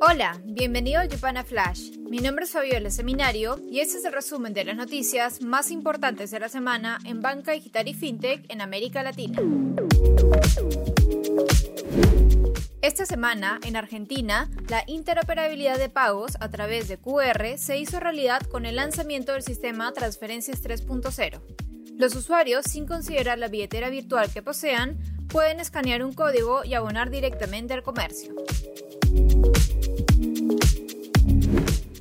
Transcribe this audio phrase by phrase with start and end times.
[0.00, 1.96] Hola, bienvenido a Yupana Flash.
[2.08, 6.30] Mi nombre es Fabiola Seminario y este es el resumen de las noticias más importantes
[6.30, 9.42] de la semana en banca digital y fintech en América Latina.
[12.80, 18.42] Esta semana, en Argentina, la interoperabilidad de pagos a través de QR se hizo realidad
[18.42, 21.40] con el lanzamiento del sistema Transferencias 3.0.
[21.98, 24.96] Los usuarios, sin considerar la billetera virtual que posean,
[25.28, 28.36] pueden escanear un código y abonar directamente al comercio.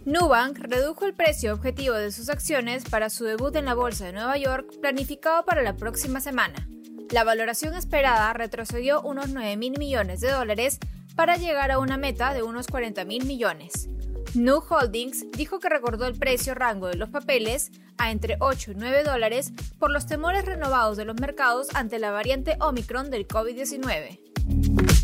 [0.08, 4.14] Nubank redujo el precio objetivo de sus acciones para su debut en la Bolsa de
[4.14, 6.70] Nueva York planificado para la próxima semana.
[7.12, 10.80] La valoración esperada retrocedió unos 9 mil millones de dólares
[11.18, 13.90] para llegar a una meta de unos 40 mil millones.
[14.34, 18.76] New Holdings dijo que recordó el precio rango de los papeles a entre 8 y
[18.76, 24.97] 9 dólares por los temores renovados de los mercados ante la variante Omicron del COVID-19.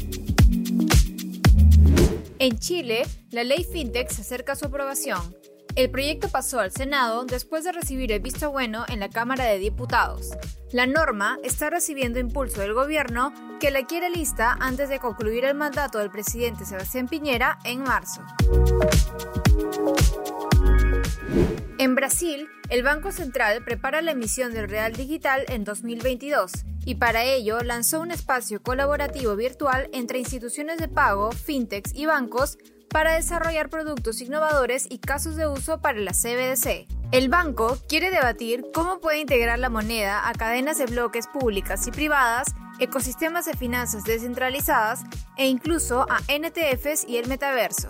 [2.43, 5.33] En Chile, la ley FinTech se acerca a su aprobación.
[5.77, 9.59] El proyecto pasó al Senado después de recibir el visto bueno en la Cámara de
[9.59, 10.31] Diputados.
[10.73, 15.55] La norma está recibiendo impulso del gobierno que la quiere lista antes de concluir el
[15.55, 18.21] mandato del presidente Sebastián Piñera en marzo.
[21.77, 26.51] En Brasil, el Banco Central prepara la emisión del Real Digital en 2022
[26.85, 32.57] y para ello lanzó un espacio colaborativo virtual entre instituciones de pago, fintechs y bancos
[32.89, 36.87] para desarrollar productos innovadores y casos de uso para la CBDC.
[37.11, 41.91] El banco quiere debatir cómo puede integrar la moneda a cadenas de bloques públicas y
[41.91, 42.47] privadas,
[42.79, 45.01] ecosistemas de finanzas descentralizadas
[45.37, 47.89] e incluso a NTFs y el metaverso.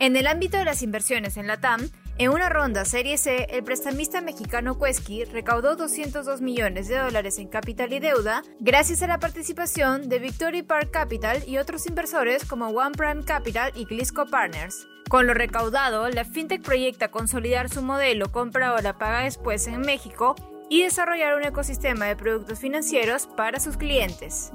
[0.00, 3.62] En el ámbito de las inversiones en la TAM, en una ronda Serie C, el
[3.62, 9.20] prestamista mexicano Quesky recaudó 202 millones de dólares en capital y deuda gracias a la
[9.20, 14.88] participación de Victory Park Capital y otros inversores como One Prime Capital y Glisco Partners.
[15.10, 20.34] Con lo recaudado, la fintech proyecta consolidar su modelo compra ahora paga después en México
[20.70, 24.50] y desarrollar un ecosistema de productos financieros para sus clientes.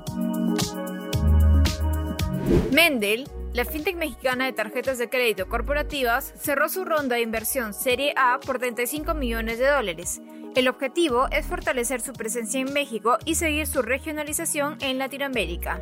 [2.71, 8.13] Mendel la fintech mexicana de tarjetas de crédito corporativas cerró su ronda de inversión Serie
[8.17, 10.21] A por 35 millones de dólares.
[10.57, 15.81] El objetivo es fortalecer su presencia en México y seguir su regionalización en Latinoamérica.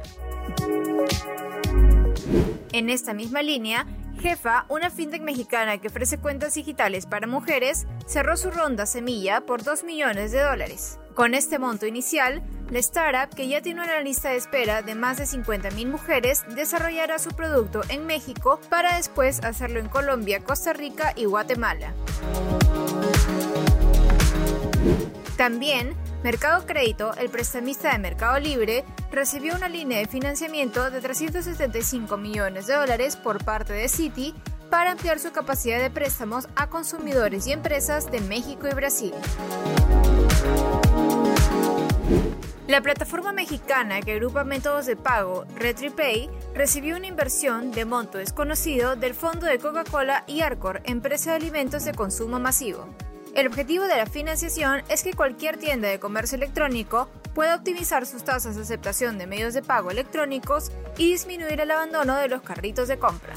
[2.73, 3.87] En esta misma línea,
[4.19, 9.63] Jefa, una fintech mexicana que ofrece cuentas digitales para mujeres, cerró su ronda semilla por
[9.63, 10.99] 2 millones de dólares.
[11.15, 15.17] Con este monto inicial, la startup, que ya tiene una lista de espera de más
[15.17, 21.13] de 50.000 mujeres, desarrollará su producto en México para después hacerlo en Colombia, Costa Rica
[21.15, 21.93] y Guatemala.
[25.37, 32.17] También, Mercado Crédito, el prestamista de Mercado Libre, recibió una línea de financiamiento de 375
[32.17, 34.33] millones de dólares por parte de Citi
[34.71, 39.13] para ampliar su capacidad de préstamos a consumidores y empresas de México y Brasil.
[42.67, 48.95] La plataforma mexicana que agrupa métodos de pago, RetriPay, recibió una inversión de monto desconocido
[48.95, 52.87] del fondo de Coca-Cola y Arcor, empresa de alimentos de consumo masivo.
[53.35, 58.23] El objetivo de la financiación es que cualquier tienda de comercio electrónico pueda optimizar sus
[58.23, 62.87] tasas de aceptación de medios de pago electrónicos y disminuir el abandono de los carritos
[62.87, 63.33] de compra.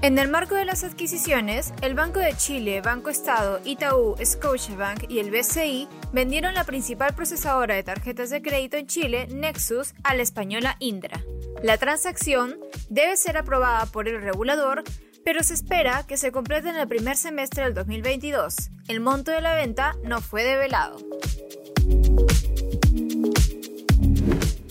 [0.00, 5.18] En el marco de las adquisiciones, el Banco de Chile, Banco Estado, Itaú, Scotiabank y
[5.18, 10.22] el BCI vendieron la principal procesadora de tarjetas de crédito en Chile, Nexus, a la
[10.22, 11.20] española Indra.
[11.64, 14.84] La transacción debe ser aprobada por el regulador,
[15.24, 18.54] pero se espera que se complete en el primer semestre del 2022.
[18.86, 20.98] El monto de la venta no fue develado.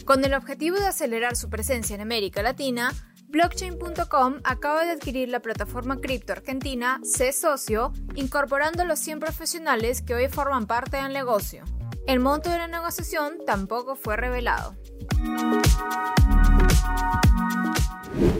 [0.05, 2.94] Con el objetivo de acelerar su presencia en América Latina,
[3.37, 10.15] Blockchain.com acaba de adquirir la plataforma cripto argentina C Socio, incorporando los 100 profesionales que
[10.15, 11.63] hoy forman parte del negocio.
[12.07, 14.75] El monto de la negociación tampoco fue revelado.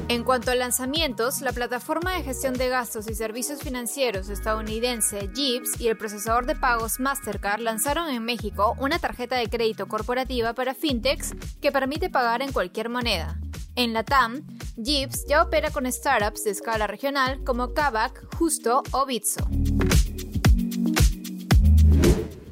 [0.08, 5.80] En cuanto a lanzamientos, la plataforma de gestión de gastos y servicios financieros estadounidense Jeeps
[5.80, 10.74] y el procesador de pagos Mastercard lanzaron en México una tarjeta de crédito corporativa para
[10.74, 13.40] fintechs que permite pagar en cualquier moneda.
[13.76, 14.44] En la TAM,
[14.78, 19.48] Jeeps ya opera con startups de escala regional como Kavak, Justo o Bitso.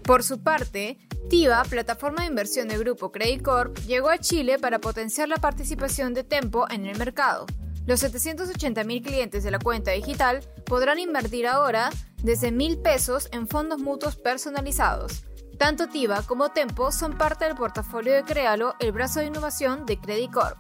[0.04, 0.98] Por su parte,
[1.30, 6.16] TIVA, plataforma de inversión de grupo Credit Corp, llegó a Chile para potenciar la participación
[6.16, 7.46] de Tempo en el mercado.
[7.86, 11.92] Los 780.000 clientes de la cuenta digital podrán invertir ahora
[12.24, 15.24] desde mil pesos en fondos mutuos personalizados.
[15.60, 20.00] Tanto TIVA como Tempo son parte del portafolio de Crealo, el brazo de innovación de
[20.00, 20.58] Credit Corp.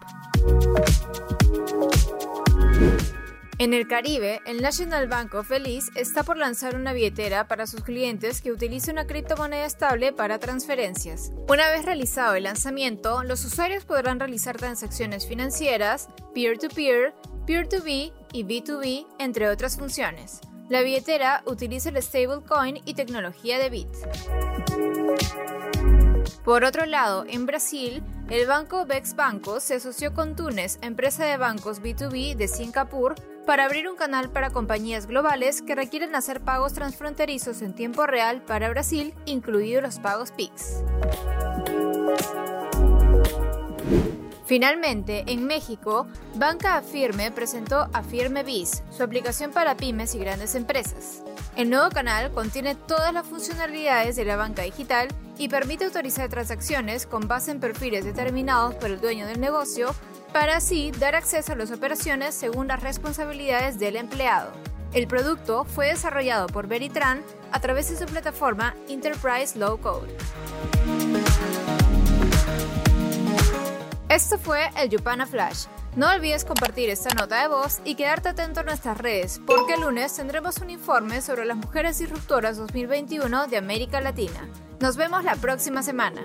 [3.58, 5.50] En el Caribe, el National Bank of
[5.96, 11.32] está por lanzar una billetera para sus clientes que utilice una criptomoneda estable para transferencias.
[11.48, 17.14] Una vez realizado el lanzamiento, los usuarios podrán realizar transacciones financieras, peer-to-peer,
[17.48, 20.42] peer-to-B y B2B, entre otras funciones.
[20.68, 23.88] La billetera utiliza el stablecoin y tecnología de Bit.
[26.46, 31.38] Por otro lado, en Brasil, el banco Bex Banco se asoció con Tunes, empresa de
[31.38, 33.16] bancos B2B de Singapur,
[33.48, 38.44] para abrir un canal para compañías globales que requieren hacer pagos transfronterizos en tiempo real
[38.44, 40.84] para Brasil, incluidos los pagos PIX.
[44.46, 46.06] Finalmente, en México,
[46.36, 51.24] Banca Afirme presentó Afirme Biz, su aplicación para pymes y grandes empresas.
[51.56, 55.08] El nuevo canal contiene todas las funcionalidades de la banca digital
[55.38, 59.94] y permite autorizar transacciones con base en perfiles determinados por el dueño del negocio
[60.34, 64.52] para así dar acceso a las operaciones según las responsabilidades del empleado.
[64.94, 67.22] El producto fue desarrollado por Veritran
[67.52, 70.16] a través de su plataforma Enterprise Low Code.
[74.08, 75.66] Esto fue el Yupana Flash.
[75.96, 79.82] No olvides compartir esta nota de voz y quedarte atento a nuestras redes, porque el
[79.82, 84.50] lunes tendremos un informe sobre las mujeres disruptoras 2021 de América Latina.
[84.82, 86.22] Nos vemos la próxima semana.